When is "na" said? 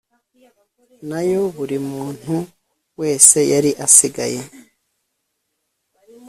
1.09-1.19